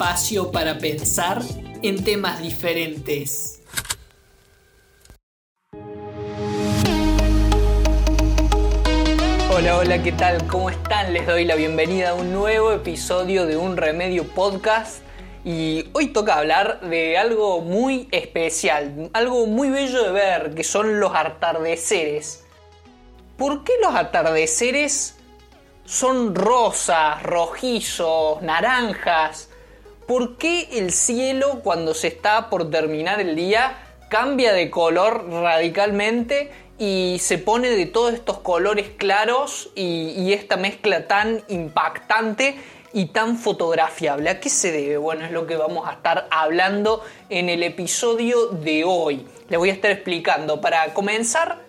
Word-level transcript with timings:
espacio 0.00 0.50
para 0.50 0.78
pensar 0.78 1.42
en 1.82 2.02
temas 2.02 2.40
diferentes. 2.40 3.60
Hola, 9.54 9.76
hola, 9.76 10.02
¿qué 10.02 10.12
tal? 10.12 10.46
¿Cómo 10.46 10.70
están? 10.70 11.12
Les 11.12 11.26
doy 11.26 11.44
la 11.44 11.54
bienvenida 11.54 12.10
a 12.10 12.14
un 12.14 12.32
nuevo 12.32 12.72
episodio 12.72 13.44
de 13.44 13.58
Un 13.58 13.76
Remedio 13.76 14.24
Podcast. 14.24 15.02
Y 15.44 15.90
hoy 15.92 16.06
toca 16.14 16.38
hablar 16.38 16.80
de 16.80 17.18
algo 17.18 17.60
muy 17.60 18.08
especial, 18.10 19.10
algo 19.12 19.44
muy 19.44 19.68
bello 19.68 20.02
de 20.02 20.12
ver, 20.12 20.54
que 20.54 20.64
son 20.64 20.98
los 20.98 21.14
atardeceres. 21.14 22.46
¿Por 23.36 23.64
qué 23.64 23.74
los 23.82 23.94
atardeceres 23.94 25.18
son 25.84 26.34
rosas, 26.34 27.22
rojizos, 27.22 28.40
naranjas? 28.40 29.49
¿Por 30.10 30.38
qué 30.38 30.66
el 30.72 30.92
cielo 30.92 31.60
cuando 31.62 31.94
se 31.94 32.08
está 32.08 32.50
por 32.50 32.68
terminar 32.68 33.20
el 33.20 33.36
día 33.36 33.78
cambia 34.08 34.52
de 34.52 34.68
color 34.68 35.30
radicalmente 35.30 36.50
y 36.80 37.18
se 37.20 37.38
pone 37.38 37.70
de 37.70 37.86
todos 37.86 38.14
estos 38.14 38.40
colores 38.40 38.88
claros 38.96 39.70
y, 39.76 40.32
esta 40.32 40.56
mezcla 40.56 41.06
tan 41.06 41.44
impactante 41.46 42.56
y 42.92 43.06
tan 43.06 43.38
fotografiable. 43.38 44.30
¿A 44.30 44.40
qué 44.40 44.50
se 44.50 44.72
debe? 44.72 44.96
Bueno, 44.96 45.24
es 45.24 45.30
lo 45.30 45.46
que 45.46 45.54
vamos 45.54 45.88
a 45.88 45.92
estar 45.92 46.26
hablando 46.32 47.04
en 47.28 47.48
el 47.48 47.62
episodio 47.62 48.46
de 48.48 48.82
hoy. 48.82 49.24
Le 49.48 49.58
voy 49.58 49.70
a 49.70 49.74
estar 49.74 49.92
explicando. 49.92 50.60
Para 50.60 50.92
comenzar, 50.92 51.60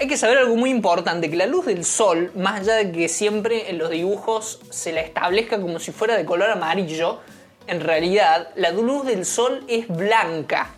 hay 0.00 0.08
que 0.08 0.16
saber 0.16 0.38
algo 0.38 0.56
muy 0.56 0.70
importante, 0.70 1.30
que 1.30 1.36
la 1.36 1.46
luz 1.46 1.66
del 1.66 1.84
sol, 1.84 2.32
más 2.34 2.62
allá 2.62 2.74
de 2.74 2.90
que 2.90 3.08
siempre 3.08 3.70
en 3.70 3.78
los 3.78 3.90
dibujos 3.90 4.58
se 4.70 4.92
la 4.92 5.02
establezca 5.02 5.60
como 5.60 5.78
si 5.78 5.92
fuera 5.92 6.16
de 6.16 6.24
color 6.24 6.50
amarillo, 6.50 7.20
en 7.66 7.80
realidad 7.80 8.48
la 8.56 8.70
luz 8.70 9.06
del 9.06 9.24
sol 9.24 9.64
es 9.68 9.88
blanca. 9.88 10.70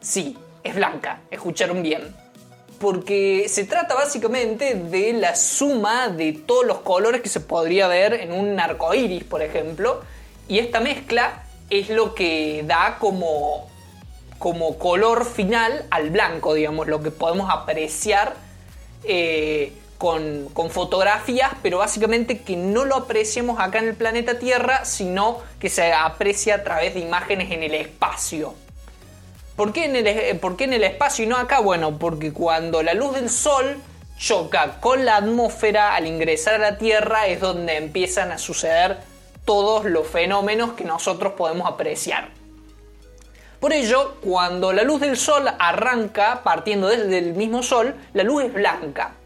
Sí, 0.00 0.36
es 0.62 0.74
blanca, 0.74 1.20
escucharon 1.30 1.82
bien 1.82 2.14
porque 2.80 3.44
se 3.48 3.64
trata 3.64 3.94
básicamente 3.94 4.74
de 4.74 5.12
la 5.12 5.36
suma 5.36 6.08
de 6.08 6.32
todos 6.32 6.64
los 6.64 6.78
colores 6.78 7.20
que 7.20 7.28
se 7.28 7.40
podría 7.40 7.86
ver 7.88 8.14
en 8.14 8.32
un 8.32 8.58
arco 8.58 8.94
iris, 8.94 9.22
por 9.22 9.42
ejemplo, 9.42 10.00
y 10.48 10.58
esta 10.58 10.80
mezcla 10.80 11.44
es 11.68 11.90
lo 11.90 12.14
que 12.14 12.64
da 12.66 12.96
como, 12.98 13.68
como 14.38 14.78
color 14.78 15.26
final 15.26 15.86
al 15.90 16.08
blanco, 16.08 16.54
digamos, 16.54 16.88
lo 16.88 17.02
que 17.02 17.10
podemos 17.10 17.50
apreciar 17.52 18.34
eh, 19.04 19.74
con, 20.00 20.70
fotografías, 20.70 21.50
pero 21.62 21.76
básicamente 21.76 22.40
que 22.40 22.56
no 22.56 22.86
lo 22.86 22.96
apreciemos 22.96 23.60
acá 23.60 23.80
en 23.80 23.88
el 23.88 23.94
planeta 23.94 24.38
Tierra, 24.38 24.86
sino 24.86 25.40
que 25.60 25.68
se 25.68 25.92
aprecia 25.92 26.54
a 26.54 26.64
través 26.64 26.94
de 26.94 27.00
imágenes 27.00 27.50
en 27.50 27.62
el 27.62 27.74
espacio. 27.74 28.54
¿Por 29.56 29.74
qué, 29.74 29.84
en 29.84 30.72
el 30.72 30.84
espacio 30.84 31.26
y 31.26 31.28
no 31.28 31.36
acá? 31.36 31.60
Bueno, 31.60 31.98
porque 31.98 32.32
cuando 32.32 32.82
la 32.82 32.94
luz 32.94 33.14
del 33.14 33.28
sol 33.28 33.76
choca 34.16 34.80
con 34.80 35.04
la 35.04 35.16
atmósfera 35.16 35.94
al 35.94 36.06
ingresar 36.06 36.54
a 36.54 36.70
la 36.70 36.78
Tierra 36.78 37.26
es 37.26 37.40
donde 37.40 37.76
empiezan 37.76 38.32
a 38.32 38.38
suceder 38.38 39.00
todos 39.44 39.84
los 39.84 40.06
fenómenos 40.06 40.72
que 40.72 40.84
nosotros 40.84 41.34
podemos 41.34 41.68
apreciar. 41.70 42.30
Por 43.60 43.74
ello, 43.74 44.16
cuando 44.22 44.72
la 44.72 44.82
luz 44.82 45.02
del 45.02 45.18
sol 45.18 45.46
arranca 45.58 46.40
partiendo 46.42 46.88
desde 46.88 47.18
el 47.18 47.34
mismo 47.34 47.62
sol, 47.62 47.94
la 48.14 48.22
luz 48.22 48.44
es 48.44 48.54
blanca. 48.54 49.16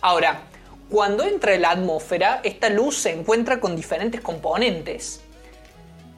Ahora, 0.00 0.42
cuando 0.88 1.24
entra 1.24 1.54
en 1.54 1.62
la 1.62 1.70
atmósfera, 1.70 2.40
esta 2.42 2.68
luz 2.68 2.96
se 2.96 3.12
encuentra 3.12 3.60
con 3.60 3.76
diferentes 3.76 4.20
componentes, 4.20 5.20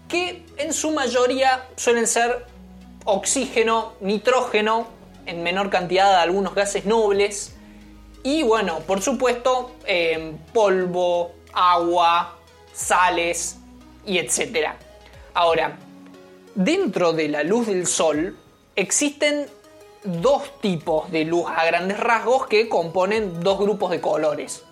que 0.08 0.44
en 0.56 0.72
su 0.72 0.92
mayoría 0.92 1.68
suelen 1.76 2.06
ser 2.06 2.46
oxígeno, 3.04 3.94
nitrógeno, 4.00 4.88
en 5.26 5.42
menor 5.42 5.70
cantidad 5.70 6.10
de 6.10 6.16
algunos 6.16 6.54
gases 6.54 6.84
nobles, 6.84 7.54
y 8.22 8.42
bueno, 8.44 8.80
por 8.80 9.02
supuesto, 9.02 9.72
eh, 9.84 10.32
polvo, 10.52 11.32
agua, 11.52 12.38
sales 12.72 13.56
y 14.06 14.18
etc. 14.18 14.68
Ahora, 15.34 15.76
dentro 16.54 17.12
de 17.12 17.28
la 17.28 17.42
luz 17.42 17.66
del 17.66 17.86
sol 17.86 18.38
existen 18.76 19.46
dos 20.04 20.60
tipos 20.60 21.10
de 21.10 21.24
luz 21.24 21.46
a 21.54 21.64
grandes 21.64 21.98
rasgos 21.98 22.46
que 22.46 22.68
componen 22.68 23.40
dos 23.40 23.58
grupos 23.58 23.90
de 23.90 24.00
colores. 24.00 24.64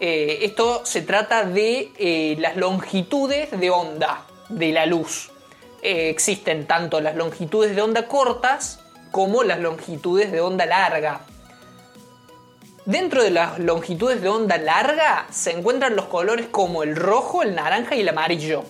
Eh, 0.00 0.38
esto 0.42 0.84
se 0.84 1.02
trata 1.02 1.44
de 1.44 1.92
eh, 1.98 2.36
las 2.38 2.56
longitudes 2.56 3.50
de 3.58 3.70
onda 3.70 4.26
de 4.48 4.72
la 4.72 4.86
luz. 4.86 5.30
Eh, 5.82 6.08
existen 6.10 6.66
tanto 6.66 7.00
las 7.00 7.16
longitudes 7.16 7.76
de 7.76 7.82
onda 7.82 8.08
cortas 8.08 8.80
como 9.10 9.42
las 9.42 9.60
longitudes 9.60 10.32
de 10.32 10.40
onda 10.40 10.66
larga. 10.66 11.20
Dentro 12.86 13.22
de 13.22 13.30
las 13.30 13.58
longitudes 13.58 14.22
de 14.22 14.28
onda 14.28 14.56
larga 14.56 15.26
se 15.30 15.52
encuentran 15.52 15.96
los 15.96 16.06
colores 16.06 16.46
como 16.50 16.82
el 16.82 16.96
rojo, 16.96 17.42
el 17.42 17.54
naranja 17.54 17.94
y 17.94 18.00
el 18.00 18.08
amarillo. 18.08 18.64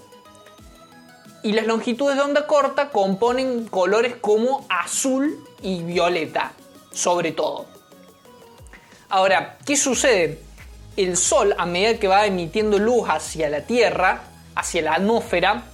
Y 1.43 1.53
las 1.53 1.67
longitudes 1.67 2.17
de 2.17 2.23
onda 2.23 2.47
corta 2.47 2.91
componen 2.91 3.67
colores 3.67 4.15
como 4.21 4.67
azul 4.69 5.43
y 5.63 5.83
violeta, 5.83 6.53
sobre 6.93 7.33
todo. 7.33 7.67
Ahora, 9.09 9.57
¿qué 9.65 9.77
sucede? 9.77 10.39
El 10.97 11.17
Sol, 11.17 11.55
a 11.57 11.65
medida 11.65 11.99
que 11.99 12.09
va 12.09 12.27
emitiendo 12.27 12.79
luz 12.79 13.09
hacia 13.09 13.49
la 13.49 13.63
Tierra, 13.63 14.23
hacia 14.55 14.83
la 14.83 14.95
atmósfera, 14.95 15.65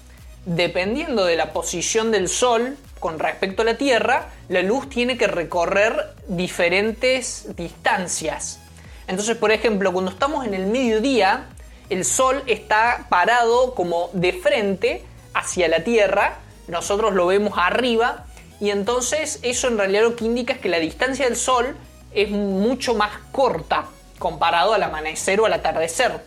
dependiendo 0.44 1.25
de 1.25 1.37
la 1.37 1.53
posición 1.53 2.12
del 2.12 2.28
Sol 2.28 2.77
con 3.00 3.19
respecto 3.19 3.62
a 3.62 3.65
la 3.65 3.77
Tierra, 3.77 4.28
la 4.48 4.62
luz 4.62 4.88
tiene 4.88 5.19
que 5.19 5.27
recorrer 5.27 6.15
diferentes 6.28 7.48
distancias. 7.56 8.60
Entonces, 9.09 9.37
por 9.37 9.50
ejemplo, 9.50 9.93
cuando 9.93 10.12
estamos 10.12 10.47
en 10.47 10.54
el 10.54 10.66
mediodía, 10.66 11.48
el 11.91 12.04
Sol 12.04 12.43
está 12.47 13.06
parado 13.09 13.75
como 13.75 14.10
de 14.12 14.33
frente 14.33 15.04
hacia 15.37 15.69
la 15.69 15.85
Tierra, 15.85 16.39
nosotros 16.69 17.15
lo 17.15 17.27
vemos 17.27 17.55
arriba, 17.57 18.27
y 18.61 18.71
entonces 18.71 19.39
eso 19.43 19.69
en 19.69 19.79
realidad 19.79 20.03
lo 20.03 20.17
que 20.17 20.25
indica 20.25 20.55
es 20.55 20.61
que 20.61 20.69
la 20.69 20.79
distancia 20.79 21.27
del 21.27 21.37
Sol 21.37 21.77
es 22.15 22.31
mucho 22.31 22.95
más 22.95 23.13
corta 23.33 23.87
comparado 24.19 24.73
al 24.73 24.83
amanecer 24.83 25.41
o 25.41 25.47
al 25.47 25.53
atardecer. 25.53 26.21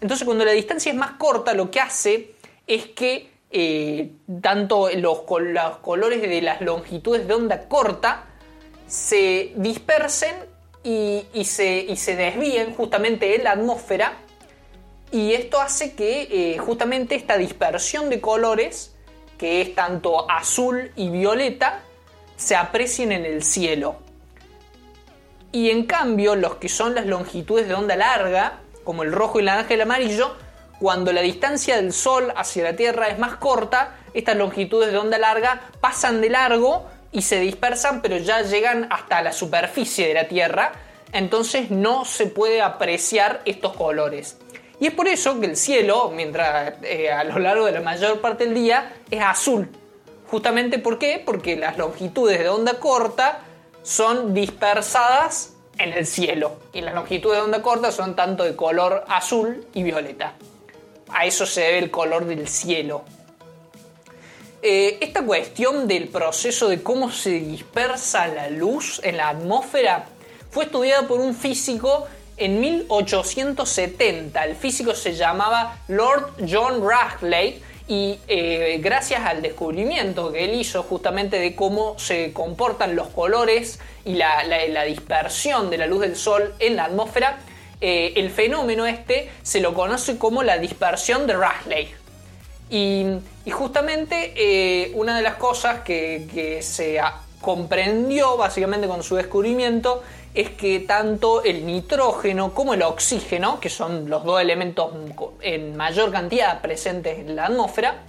Entonces, 0.00 0.24
cuando 0.24 0.44
la 0.44 0.52
distancia 0.52 0.90
es 0.90 0.96
más 0.96 1.12
corta, 1.12 1.52
lo 1.52 1.70
que 1.70 1.80
hace 1.80 2.34
es 2.66 2.86
que 2.86 3.30
eh, 3.50 4.12
tanto 4.40 4.88
los, 4.96 5.18
los 5.28 5.76
colores 5.78 6.22
de 6.22 6.40
las 6.40 6.60
longitudes 6.62 7.26
de 7.28 7.34
onda 7.34 7.68
corta 7.68 8.24
se 8.86 9.52
dispersen 9.56 10.34
y, 10.82 11.26
se, 11.44 11.94
se, 11.96 12.16
desvíen 12.16 12.74
justamente 12.74 13.36
en 13.36 13.44
la 13.44 13.52
atmósfera 13.52 14.14
y 15.12 15.32
esto 15.32 15.60
hace 15.60 15.94
que 15.94 16.28
eh, 16.30 16.58
justamente 16.58 17.14
esta 17.14 17.36
dispersión 17.36 18.10
de 18.10 18.20
colores, 18.20 18.94
que 19.38 19.60
es 19.60 19.74
tanto 19.74 20.30
azul 20.30 20.92
y 20.96 21.10
violeta, 21.10 21.80
se 22.36 22.56
aprecien 22.56 23.12
en 23.12 23.24
el 23.24 23.42
cielo. 23.42 23.96
Y 25.52 25.70
en 25.70 25.86
cambio, 25.86 26.36
los 26.36 26.56
que 26.56 26.68
son 26.68 26.94
las 26.94 27.06
longitudes 27.06 27.66
de 27.66 27.74
onda 27.74 27.96
larga, 27.96 28.60
como 28.84 29.02
el 29.02 29.12
rojo 29.12 29.38
y 29.38 29.40
el 29.40 29.46
naranja 29.46 29.70
y 29.70 29.74
el 29.74 29.80
amarillo, 29.80 30.36
cuando 30.78 31.12
la 31.12 31.20
distancia 31.20 31.76
del 31.76 31.92
Sol 31.92 32.32
hacia 32.36 32.64
la 32.64 32.76
Tierra 32.76 33.08
es 33.08 33.18
más 33.18 33.34
corta, 33.34 33.96
estas 34.14 34.36
longitudes 34.36 34.92
de 34.92 34.98
onda 34.98 35.18
larga 35.18 35.60
pasan 35.80 36.20
de 36.20 36.30
largo 36.30 36.86
y 37.12 37.22
se 37.22 37.40
dispersan, 37.40 38.00
pero 38.00 38.16
ya 38.16 38.42
llegan 38.42 38.86
hasta 38.90 39.20
la 39.22 39.32
superficie 39.32 40.08
de 40.08 40.14
la 40.14 40.28
Tierra, 40.28 40.72
entonces 41.12 41.70
no 41.70 42.04
se 42.04 42.26
puede 42.26 42.62
apreciar 42.62 43.42
estos 43.44 43.76
colores. 43.76 44.38
Y 44.80 44.86
es 44.86 44.94
por 44.94 45.06
eso 45.06 45.38
que 45.38 45.46
el 45.46 45.56
cielo, 45.56 46.10
mientras 46.14 46.74
eh, 46.82 47.12
a 47.12 47.22
lo 47.22 47.38
largo 47.38 47.66
de 47.66 47.72
la 47.72 47.80
mayor 47.80 48.20
parte 48.20 48.44
del 48.44 48.54
día, 48.54 48.94
es 49.10 49.22
azul. 49.22 49.68
Justamente 50.30 50.78
¿por 50.78 50.98
qué? 50.98 51.22
Porque 51.24 51.56
las 51.56 51.76
longitudes 51.78 52.38
de 52.38 52.48
onda 52.48 52.74
corta 52.74 53.40
son 53.82 54.34
dispersadas 54.34 55.54
en 55.78 55.92
el 55.92 56.06
cielo. 56.06 56.56
Y 56.72 56.80
las 56.80 56.94
longitudes 56.94 57.38
de 57.38 57.44
onda 57.44 57.62
corta 57.62 57.92
son 57.92 58.16
tanto 58.16 58.44
de 58.44 58.56
color 58.56 59.04
azul 59.06 59.66
y 59.74 59.82
violeta 59.82 60.34
a 61.12 61.26
eso 61.26 61.46
se 61.46 61.62
debe 61.62 61.78
el 61.78 61.90
color 61.90 62.26
del 62.26 62.48
cielo. 62.48 63.02
Eh, 64.62 64.98
esta 65.00 65.24
cuestión 65.24 65.88
del 65.88 66.08
proceso 66.08 66.68
de 66.68 66.82
cómo 66.82 67.10
se 67.10 67.30
dispersa 67.30 68.28
la 68.28 68.50
luz 68.50 69.00
en 69.02 69.16
la 69.16 69.30
atmósfera 69.30 70.06
fue 70.50 70.64
estudiada 70.64 71.08
por 71.08 71.20
un 71.20 71.34
físico 71.34 72.06
en 72.40 72.60
1870. 72.60 74.44
El 74.44 74.56
físico 74.56 74.94
se 74.94 75.14
llamaba 75.14 75.78
Lord 75.86 76.32
John 76.50 76.82
Rayleigh 76.82 77.62
y 77.86 78.18
eh, 78.26 78.78
gracias 78.82 79.24
al 79.24 79.42
descubrimiento 79.42 80.32
que 80.32 80.44
él 80.44 80.54
hizo 80.54 80.82
justamente 80.82 81.38
de 81.38 81.54
cómo 81.54 81.98
se 81.98 82.32
comportan 82.32 82.96
los 82.96 83.08
colores 83.08 83.78
y 84.04 84.14
la 84.14 84.84
dispersión 84.84 85.70
de 85.70 85.78
la 85.78 85.86
luz 85.86 86.00
del 86.00 86.16
sol 86.16 86.54
en 86.58 86.76
la 86.76 86.84
atmósfera, 86.84 87.38
eh, 87.82 88.12
el 88.16 88.30
fenómeno 88.30 88.86
este 88.86 89.30
se 89.42 89.60
lo 89.60 89.72
conoce 89.72 90.18
como 90.18 90.42
la 90.42 90.58
dispersión 90.58 91.26
de 91.26 91.36
Rayleigh. 91.36 91.94
Y, 92.68 93.06
justamente 93.50 94.32
eh, 94.36 94.92
una 94.94 95.16
de 95.16 95.22
las 95.22 95.34
cosas 95.34 95.80
que, 95.80 96.60
se 96.62 97.00
comprendió 97.40 98.36
básicamente 98.36 98.86
con 98.86 99.02
su 99.02 99.16
descubrimiento 99.16 100.02
es 100.34 100.50
que 100.50 100.80
tanto 100.80 101.42
el 101.42 101.66
nitrógeno 101.66 102.54
como 102.54 102.74
el 102.74 102.82
oxígeno, 102.82 103.58
que 103.58 103.68
son 103.68 104.08
los 104.08 104.24
dos 104.24 104.40
elementos 104.40 104.92
en 105.40 105.76
mayor 105.76 106.12
cantidad 106.12 106.60
presentes 106.60 107.18
en 107.18 107.34
la 107.34 107.46
atmósfera, 107.46 108.02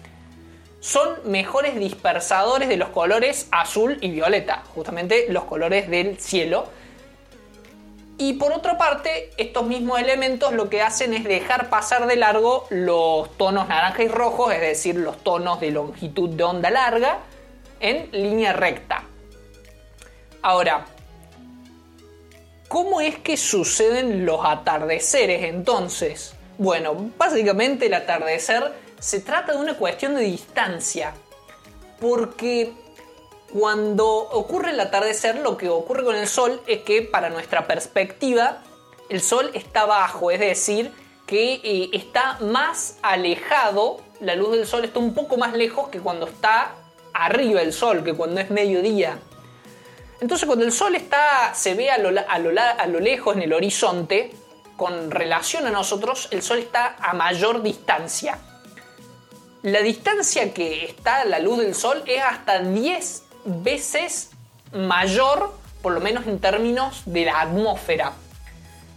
son 0.80 1.10
mejores 1.26 1.76
dispersadores 1.76 2.68
de 2.68 2.78
los 2.78 2.90
colores 2.90 3.48
azul 3.52 3.98
y 4.02 4.12
violeta, 4.12 4.64
justamente 4.74 5.28
los 5.30 5.44
colores 5.46 5.90
del 5.90 6.20
cielo. 6.20 6.66
Y 8.18 8.34
por 8.34 8.52
otra 8.52 8.78
parte, 8.78 9.32
estos 9.38 9.66
mismos 9.66 10.00
elementos 10.00 10.54
lo 10.54 10.70
que 10.70 10.82
hacen 10.82 11.14
es 11.14 11.24
dejar 11.24 11.70
pasar 11.70 12.06
de 12.06 12.16
largo 12.16 12.68
los 12.70 13.36
tonos 13.38 13.68
naranja 13.68 14.04
y 14.04 14.08
rojo, 14.08 14.52
es 14.52 14.62
decir, 14.62 14.96
los 14.96 15.18
tonos 15.24 15.60
de 15.60 15.72
longitud 15.72 16.30
de 16.30 16.44
onda 16.44 16.70
larga, 16.70 17.20
en 17.80 18.10
línea 18.12 18.54
recta. 18.54 19.06
Ahora, 20.42 20.86
¿cómo 22.68 23.00
es 23.00 23.20
que 23.20 23.38
suceden 23.38 24.26
los 24.26 24.40
atardeceres 24.44 25.44
entonces? 25.44 26.34
Bueno, 26.58 27.12
básicamente 27.18 27.86
el 27.86 27.94
atardecer 27.94 28.74
se 29.00 29.20
trata 29.20 29.54
de 29.54 29.60
una 29.60 29.76
cuestión 29.76 30.16
de 30.16 30.22
distancia, 30.22 31.14
porque 32.00 32.74
cuando 33.54 34.08
ocurre 34.08 34.72
el 34.72 34.80
atardecer, 34.80 35.40
lo 35.40 35.58
que 35.58 35.70
ocurre 35.70 36.04
con 36.04 36.16
el 36.16 36.28
Sol 36.28 36.62
es 36.66 36.82
que 36.82 37.04
para 37.04 37.30
nuestra 37.30 37.68
perspectiva, 37.68 38.64
el 39.10 39.22
Sol 39.22 39.52
está 39.54 39.86
bajo, 39.86 40.32
es 40.32 40.40
decir, 40.40 40.92
que 41.28 41.62
eh, 41.64 41.90
está 41.94 42.38
más 42.40 42.98
alejado, 43.04 44.02
la 44.20 44.36
luz 44.36 44.52
del 44.52 44.66
Sol 44.66 44.86
está 44.86 45.00
un 45.00 45.14
poco 45.14 45.38
más 45.38 45.54
lejos 45.54 45.90
que 45.90 46.00
cuando 46.00 46.28
está 46.28 46.76
arriba 47.14 47.62
el 47.62 47.74
Sol, 47.74 48.04
que 48.04 48.14
cuando 48.14 48.42
es 48.42 48.50
mediodía. 48.50 49.20
Entonces 50.22 50.46
cuando 50.46 50.64
el 50.64 50.72
Sol 50.72 50.96
está, 50.96 51.54
se 51.54 51.74
ve 51.74 51.90
a 51.90 51.98
lo, 51.98 52.10
a 52.18 52.88
lo 52.88 53.00
lejos 53.00 53.36
en 53.36 53.42
el 53.42 53.54
horizonte, 53.54 54.32
con 54.78 55.12
relación 55.12 55.68
a 55.68 55.72
nosotros, 55.72 56.28
el 56.32 56.42
Sol 56.42 56.60
está 56.60 56.96
a 57.00 57.14
mayor 57.14 57.62
distancia. 57.64 58.38
La 59.64 59.82
distancia 59.82 60.54
que 60.54 60.86
está 60.86 61.26
la 61.26 61.40
luz 61.40 61.60
del 61.60 61.76
Sol 61.76 62.04
es 62.06 62.22
hasta 62.24 62.60
10 62.60 63.24
veces 63.46 64.32
mayor, 64.74 65.54
por 65.82 65.94
lo 65.94 66.00
menos 66.02 66.28
en 66.28 66.40
términos 66.40 67.02
de 67.06 67.26
la 67.26 67.42
atmósfera. 67.42 68.14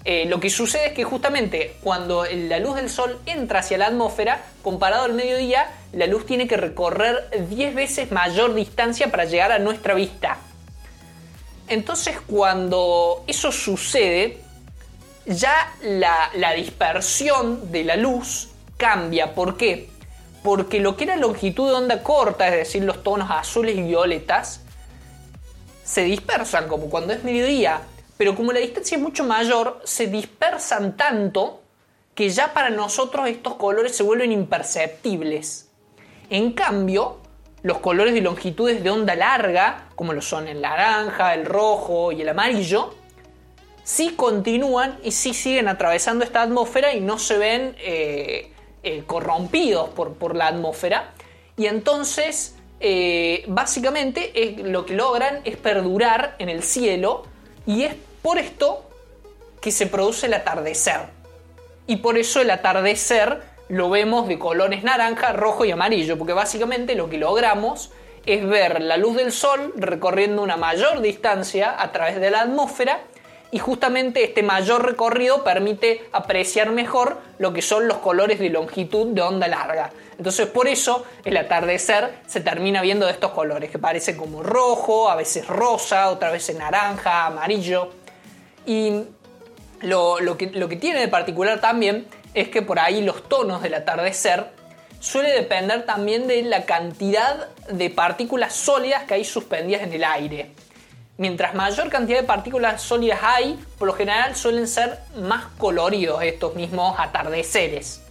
Eh, 0.04 0.26
lo 0.26 0.38
que 0.38 0.50
sucede 0.50 0.88
es 0.88 0.92
que 0.92 1.04
justamente 1.04 1.76
cuando 1.82 2.26
la 2.26 2.58
luz 2.58 2.76
del 2.76 2.90
sol 2.90 3.18
entra 3.24 3.60
hacia 3.60 3.78
la 3.78 3.86
atmósfera, 3.86 4.44
comparado 4.62 5.04
al 5.04 5.14
mediodía, 5.14 5.70
la 5.94 6.06
luz 6.06 6.26
tiene 6.26 6.46
que 6.46 6.58
recorrer 6.58 7.30
10 7.48 7.74
veces 7.74 8.12
mayor 8.12 8.52
distancia 8.52 9.10
para 9.10 9.24
llegar 9.24 9.50
a 9.50 9.58
nuestra 9.58 9.94
vista. 9.94 10.36
Entonces 11.68 12.18
cuando 12.26 13.24
eso 13.26 13.50
sucede, 13.52 14.38
ya 15.26 15.72
la, 15.82 16.52
dispersión 16.54 17.72
de 17.72 17.84
la 17.84 17.96
luz 17.96 18.50
cambia. 18.76 19.34
¿Por 19.34 19.56
qué? 19.56 19.88
porque 20.44 20.78
lo 20.78 20.94
que 20.94 21.04
era 21.04 21.16
longitud 21.16 21.68
de 21.68 21.74
onda 21.74 22.02
corta, 22.02 22.46
es 22.48 22.54
decir, 22.54 22.84
los 22.84 23.02
tonos 23.02 23.30
azules 23.30 23.78
y 23.78 23.82
violetas, 23.82 24.60
se 25.82 26.02
dispersan 26.02 26.68
como 26.68 26.90
cuando 26.90 27.14
es 27.14 27.24
mediodía, 27.24 27.80
pero 28.18 28.36
como 28.36 28.52
la 28.52 28.60
distancia 28.60 28.98
es 28.98 29.02
mucho 29.02 29.24
mayor, 29.24 29.80
se 29.84 30.06
dispersan 30.06 30.98
tanto 30.98 31.62
que 32.14 32.28
ya 32.28 32.52
para 32.52 32.68
nosotros 32.68 33.26
estos 33.26 33.54
colores 33.54 33.96
se 33.96 34.02
vuelven 34.02 34.32
imperceptibles. 34.32 35.70
En 36.28 36.52
cambio, 36.52 37.20
los 37.64 37.78
colores 37.78 38.12
de 38.12 38.20
longitudes 38.20 38.84
de 38.84 38.90
onda 38.90 39.16
larga, 39.16 39.88
como 39.96 40.12
lo 40.12 40.20
son 40.20 40.46
el 40.48 40.60
naranja, 40.60 41.32
el 41.32 41.46
rojo 41.46 42.12
y 42.12 42.20
el 42.20 42.28
amarillo, 42.28 42.94
sí 43.82 44.10
continúan 44.16 44.98
y 45.02 45.12
sí 45.12 45.32
siguen 45.32 45.68
atravesando 45.68 46.24
esta 46.24 46.42
atmósfera 46.42 46.92
y 46.92 47.00
no 47.00 47.18
se 47.18 47.38
ven 47.38 47.74
eh, 47.78 48.52
eh, 48.82 49.02
corrompidos 49.06 49.88
por, 49.88 50.36
la 50.36 50.48
atmósfera 50.48 51.14
y 51.56 51.64
entonces 51.64 52.54
eh, 52.80 53.44
básicamente 53.48 54.56
lo 54.62 54.84
que 54.84 54.92
logran 54.92 55.40
es 55.44 55.56
perdurar 55.56 56.36
en 56.38 56.50
el 56.50 56.62
cielo 56.62 57.22
y 57.64 57.84
es 57.84 57.94
por 58.20 58.36
esto 58.36 58.90
que 59.62 59.70
se 59.70 59.86
produce 59.86 60.26
el 60.26 60.34
atardecer. 60.34 61.00
Y 61.86 61.96
por 61.96 62.18
eso 62.18 62.42
el 62.42 62.50
atardecer 62.50 63.53
lo 63.68 63.90
vemos 63.90 64.28
de 64.28 64.38
colores 64.38 64.82
naranja, 64.82 65.32
rojo 65.32 65.64
y 65.64 65.70
amarillo, 65.70 66.18
porque 66.18 66.32
básicamente 66.32 66.94
lo 66.94 67.08
que 67.08 67.18
logramos 67.18 67.90
es 68.26 68.46
ver 68.46 68.80
la 68.82 68.96
luz 68.96 69.16
del 69.16 69.32
sol 69.32 69.72
recorriendo 69.76 70.42
una 70.42 70.56
mayor 70.56 71.00
distancia 71.00 71.74
a 71.78 71.92
través 71.92 72.20
de 72.20 72.30
la 72.30 72.42
atmósfera 72.42 73.00
y 73.50 73.58
justamente 73.58 74.24
este 74.24 74.42
mayor 74.42 74.84
recorrido 74.84 75.44
permite 75.44 76.08
apreciar 76.12 76.72
mejor 76.72 77.18
lo 77.38 77.52
que 77.52 77.62
son 77.62 77.86
los 77.86 77.98
colores 77.98 78.38
de 78.38 78.50
longitud 78.50 79.08
de 79.08 79.22
onda 79.22 79.46
larga. 79.46 79.92
Entonces 80.18 80.46
por 80.46 80.66
eso 80.66 81.04
el 81.24 81.36
atardecer 81.36 82.14
se 82.26 82.40
termina 82.40 82.82
viendo 82.82 83.06
de 83.06 83.12
estos 83.12 83.30
colores, 83.32 83.70
que 83.70 83.78
parece 83.78 84.16
como 84.16 84.42
rojo, 84.42 85.08
a 85.08 85.16
veces 85.16 85.46
rosa, 85.46 86.10
otra 86.10 86.30
vez 86.30 86.52
naranja, 86.54 87.26
amarillo. 87.26 87.90
Y 88.66 89.02
lo, 89.82 90.18
lo 90.20 90.36
que 90.36 90.76
tiene 90.76 91.00
de 91.00 91.08
particular 91.08 91.60
también 91.60 92.06
es 92.34 92.48
que 92.48 92.62
por 92.62 92.78
ahí 92.78 93.00
los 93.02 93.28
tonos 93.28 93.62
del 93.62 93.74
atardecer 93.74 94.46
suele 95.00 95.30
depender 95.32 95.86
también 95.86 96.26
de 96.26 96.42
la 96.42 96.64
cantidad 96.64 97.48
de 97.70 97.90
partículas 97.90 98.54
sólidas 98.54 99.04
que 99.04 99.14
hay 99.14 99.24
suspendidas 99.24 99.82
en 99.82 99.92
el 99.92 100.04
aire. 100.04 100.50
Mientras 101.16 101.54
mayor 101.54 101.90
cantidad 101.90 102.20
de 102.20 102.26
partículas 102.26 102.82
sólidas 102.82 103.20
hay, 103.22 103.58
por 103.78 103.86
lo 103.86 103.94
general 103.94 104.34
suelen 104.34 104.66
ser 104.66 104.98
más 105.16 105.44
coloridos 105.58 106.22
estos 106.22 106.56
mismos 106.56 106.96
atardeceres. 106.98 108.02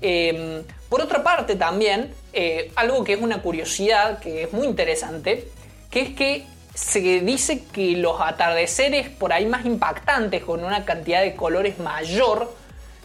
Em, 0.00 0.64
por 0.88 1.00
otra 1.00 1.22
parte 1.22 1.54
también, 1.54 2.12
eh, 2.32 2.72
algo 2.74 3.04
que 3.04 3.12
es 3.12 3.20
una 3.20 3.42
curiosidad, 3.42 4.18
que 4.18 4.42
es 4.42 4.52
muy 4.52 4.66
interesante, 4.66 5.48
que 5.90 6.00
es 6.00 6.10
que 6.10 6.46
se 6.74 7.20
dice 7.20 7.64
que 7.72 7.96
los 7.96 8.20
atardeceres 8.20 9.08
por 9.08 9.32
ahí 9.32 9.46
más 9.46 9.64
impactantes, 9.64 10.42
con 10.42 10.64
una 10.64 10.84
cantidad 10.84 11.22
de 11.22 11.34
colores 11.34 11.78
mayor, 11.78 12.52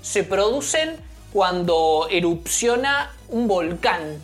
se 0.01 0.24
producen 0.24 0.98
cuando 1.31 2.08
erupciona 2.10 3.12
un 3.29 3.48
volcán. 3.48 4.22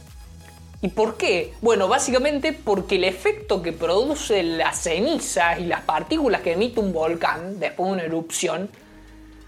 ¿Y 0.82 0.90
por 0.90 1.18
qué? 1.18 1.54
Bueno, 1.62 1.88
básicamente 1.88 2.54
porque 2.54 2.96
el 2.96 3.04
efecto 3.04 3.62
que 3.64 3.74
produce 3.74 4.44
la 4.44 4.74
ceniza 4.74 5.58
y 5.58 5.66
las 5.66 5.82
partículas 5.82 6.42
que 6.42 6.54
emite 6.54 6.80
un 6.80 6.94
volcán 6.94 7.60
después 7.60 7.88
de 7.88 7.94
una 7.94 8.04
erupción 8.04 8.70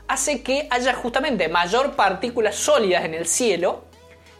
hace 0.07 0.41
que 0.41 0.67
haya 0.71 0.93
justamente 0.95 1.48
mayor 1.50 1.95
partículas 1.95 2.55
sólidas 2.55 3.05
en 3.05 3.13
el 3.13 3.27
cielo 3.27 3.83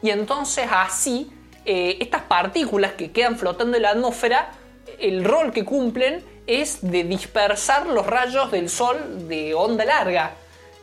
y 0.02 0.10
entonces 0.10 0.68
así 0.72 1.32
eh, 1.66 1.98
estas 2.00 2.24
partículas 2.24 2.94
que 2.94 3.12
quedan 3.12 3.38
flotando 3.38 3.78
en 3.78 3.84
la 3.84 3.92
atmósfera, 3.92 4.52
el 4.98 5.24
rol 5.24 5.52
que 5.52 5.66
cumplen 5.66 6.24
es 6.48 6.80
de 6.82 7.04
dispersar 7.04 7.86
los 7.86 8.08
rayos 8.08 8.50
del 8.52 8.70
sol 8.70 9.28
de 9.28 9.54
onda 9.54 9.86
larga. 9.86 10.34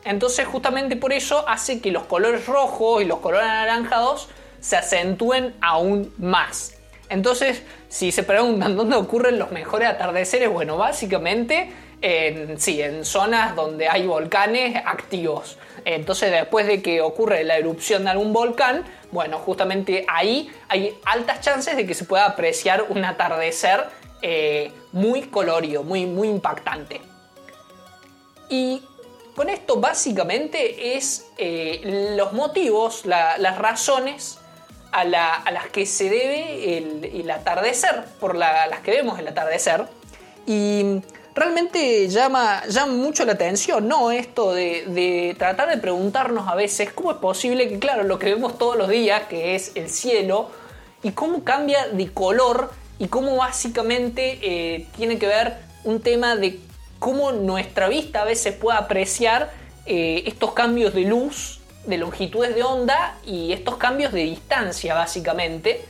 Entonces 0.06 0.46
justamente 0.46 0.94
por 0.94 1.12
eso 1.12 1.46
hace 1.48 1.80
que 1.80 1.90
los 1.90 2.04
colores 2.04 2.46
rojos 2.46 3.02
y 3.02 3.04
los 3.04 3.18
colores 3.18 3.48
anaranjados 3.48 4.28
se 4.60 4.76
acentúen 4.76 5.54
aún 5.60 6.14
más. 6.16 6.74
Entonces, 7.08 7.62
si 7.88 8.12
se 8.12 8.22
preguntan 8.22 8.76
dónde 8.76 8.94
ocurren 8.94 9.36
los 9.38 9.50
mejores 9.50 9.88
atardeceres, 9.88 10.48
bueno, 10.48 10.76
básicamente 10.76 11.72
en, 12.00 12.60
sí, 12.60 12.80
en 12.80 13.04
zonas 13.04 13.56
donde 13.56 13.88
hay 13.88 14.06
volcanes 14.06 14.76
activos. 14.86 15.58
Entonces, 15.84 16.30
después 16.30 16.68
de 16.68 16.82
que 16.82 17.00
ocurre 17.00 17.42
la 17.42 17.56
erupción 17.56 18.04
de 18.04 18.10
algún 18.10 18.32
volcán, 18.32 18.84
bueno, 19.10 19.38
justamente 19.38 20.04
ahí 20.08 20.48
hay 20.68 20.96
altas 21.04 21.40
chances 21.40 21.76
de 21.76 21.84
que 21.84 21.94
se 21.94 22.04
pueda 22.04 22.26
apreciar 22.26 22.86
un 22.90 23.04
atardecer 23.04 23.86
eh, 24.22 24.70
muy 24.92 25.22
colorido, 25.22 25.82
muy, 25.82 26.06
muy 26.06 26.28
impactante. 26.28 27.00
Y 28.48 28.82
con 29.36 29.50
esto 29.50 29.78
básicamente 29.78 30.96
es 30.96 31.26
eh, 31.36 32.14
los 32.16 32.32
motivos, 32.32 33.04
las 33.04 33.58
razones 33.58 34.38
a, 34.92 35.04
las 35.04 35.68
que 35.72 35.84
se 35.84 36.04
debe 36.04 36.78
el, 36.78 37.30
atardecer, 37.30 38.04
por 38.18 38.34
las 38.34 38.80
que 38.80 38.92
vemos 38.92 39.18
el 39.18 39.28
atardecer. 39.28 39.84
Y 40.46 41.02
realmente 41.34 42.08
llama, 42.08 42.62
llama 42.66 42.94
mucho 42.94 43.26
la 43.26 43.32
atención, 43.32 43.86
¿no? 43.86 44.10
Esto 44.10 44.54
de, 44.54 45.36
tratar 45.38 45.68
de 45.68 45.76
preguntarnos 45.76 46.48
a 46.48 46.54
veces 46.54 46.92
cómo 46.94 47.10
es 47.10 47.18
posible 47.18 47.68
que, 47.68 47.78
claro, 47.78 48.04
lo 48.04 48.18
que 48.18 48.26
vemos 48.26 48.56
todos 48.56 48.76
los 48.76 48.88
días, 48.88 49.24
que 49.28 49.54
es 49.54 49.72
el 49.74 49.90
cielo, 49.90 50.50
y 51.02 51.10
cómo 51.10 51.44
cambia 51.44 51.88
de 51.88 52.10
color 52.10 52.70
y 52.98 53.08
cómo 53.08 53.36
básicamente 53.36 54.38
eh, 54.40 54.86
tiene 54.96 55.18
que 55.18 55.26
ver 55.26 55.58
un 55.84 56.00
tema 56.00 56.36
de 56.36 56.58
cómo 57.06 57.30
nuestra 57.30 57.88
vista 57.88 58.22
a 58.22 58.24
veces 58.24 58.52
puede 58.52 58.78
apreciar 58.78 59.52
eh, 59.86 60.24
estos 60.26 60.54
cambios 60.54 60.92
de 60.92 61.02
luz 61.02 61.60
de 61.84 61.98
longitudes 61.98 62.52
de 62.52 62.64
onda 62.64 63.16
y 63.24 63.52
estos 63.52 63.76
cambios 63.76 64.12
de 64.12 64.24
distancia 64.24 64.92
básicamente. 64.92 65.84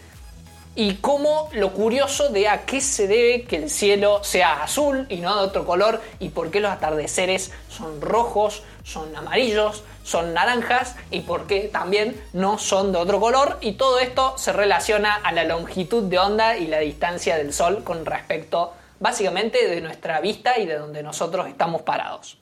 Y 0.74 0.96
cómo 0.96 1.48
lo 1.54 1.72
curioso 1.72 2.28
de 2.28 2.48
a 2.48 2.66
qué 2.66 2.82
se 2.82 3.06
debe 3.06 3.44
que 3.44 3.56
el 3.56 3.70
cielo 3.70 4.22
sea 4.24 4.62
azul 4.62 5.06
y 5.08 5.16
no 5.16 5.34
de 5.34 5.40
otro 5.40 5.64
color 5.64 6.02
y 6.18 6.28
por 6.28 6.50
qué 6.50 6.60
los 6.60 6.70
atardeceres 6.70 7.50
son 7.70 8.02
rojos, 8.02 8.62
son 8.84 9.16
amarillos, 9.16 9.84
son 10.04 10.34
naranjas 10.34 10.96
y 11.10 11.20
por 11.20 11.46
qué 11.46 11.70
también 11.72 12.22
no 12.34 12.58
son 12.58 12.92
de 12.92 12.98
otro 12.98 13.20
color. 13.20 13.56
Y 13.62 13.72
todo 13.72 14.00
esto 14.00 14.36
se 14.36 14.52
relaciona 14.52 15.14
a 15.14 15.32
la 15.32 15.44
longitud 15.44 16.02
de 16.02 16.18
onda 16.18 16.58
y 16.58 16.66
la 16.66 16.80
distancia 16.80 17.38
del 17.38 17.54
Sol 17.54 17.84
con 17.84 18.04
respecto 18.04 18.74
básicamente 19.00 19.68
de 19.68 19.80
nuestra 19.80 20.20
vista 20.20 20.58
y 20.58 20.66
de 20.66 20.78
donde 20.78 21.02
nosotros 21.02 21.46
estamos 21.48 21.82
parados. 21.82 22.38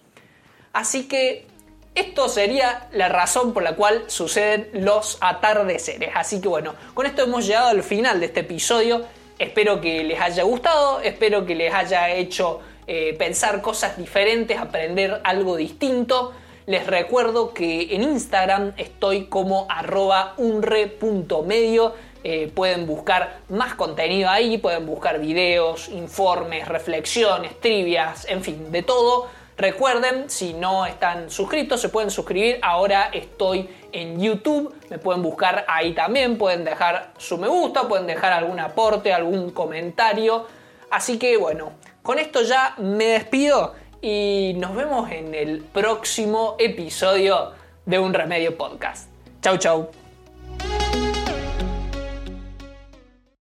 Así 0.73 1.07
que 1.07 1.47
esto 1.95 2.29
sería 2.29 2.89
la 2.93 3.09
razón 3.09 3.53
por 3.53 3.63
la 3.63 3.77
cual 3.77 4.05
suceden 4.09 4.69
los 4.73 5.19
atardeceres. 5.21 6.11
Así 6.15 6.41
que 6.41 6.49
bueno, 6.49 6.75
con 6.93 7.07
esto 7.07 7.23
hemos 7.23 7.47
llegado 7.47 7.69
al 7.69 7.83
final 7.85 8.19
de 8.19 8.27
este 8.27 8.41
episodio. 8.41 9.05
Espero 9.39 9.81
que 9.81 10.03
les 10.03 10.21
haya 10.21 10.43
gustado, 10.43 11.01
espero 11.01 11.47
que 11.47 11.55
les 11.55 11.73
haya 11.73 12.11
hecho 12.11 12.61
eh, 12.87 13.15
pensar 13.17 13.63
cosas 13.63 13.97
diferentes, 13.97 14.59
aprender 14.59 15.21
algo 15.23 15.57
distinto. 15.57 16.33
Les 16.67 16.87
recuerdo 16.87 17.55
que 17.55 17.95
en 17.95 18.03
Instagram 18.03 18.73
estoy 18.77 19.27
como 19.27 19.67
arroba 19.69 20.35
unre.medio. 20.37 21.95
Eh, 22.25 22.51
pueden 22.55 22.87
buscar 22.87 23.41
más 23.51 23.75
contenido 23.75 24.31
ahí, 24.31 24.59
pueden 24.59 24.87
buscar 24.87 25.21
videos, 25.21 25.89
informes, 25.91 26.67
reflexiones, 26.67 27.61
trivias, 27.61 28.27
en 28.29 28.43
fin, 28.43 28.73
de 28.73 28.83
todo 28.83 29.29
Recuerden, 29.57 30.29
si 30.29 30.53
no 30.53 30.85
están 30.85 31.31
suscritos, 31.31 31.81
se 31.81 31.89
pueden 31.89 32.11
suscribir. 32.11 32.59
Ahora 32.61 33.11
estoy 33.13 33.69
en 33.93 34.21
YouTube, 34.21 34.75
me 34.91 34.99
pueden 34.99 35.23
buscar 35.23 35.65
ahí 35.69 35.95
también, 35.95 36.37
pueden 36.37 36.65
dejar 36.65 37.13
su 37.19 37.39
me 37.39 37.47
gusta, 37.47 37.87
pueden 37.87 38.07
dejar 38.07 38.33
algún 38.33 38.59
aporte, 38.59 39.13
algún 39.13 39.51
comentario. 39.51 40.47
Así 40.91 41.19
que 41.19 41.37
bueno, 41.37 41.73
con 42.03 42.19
esto 42.19 42.43
ya 42.43 42.75
me 42.79 43.05
despido 43.05 43.75
y 44.03 44.55
nos 44.57 44.75
vemos 44.75 45.11
en 45.13 45.35
el 45.35 45.61
próximo 45.63 46.57
episodio 46.59 47.53
de 47.87 47.99
Un 48.01 48.13
Remedio 48.13 48.57
Podcast. 48.57 49.09
Chau, 49.41 49.57
chau. 49.57 50.04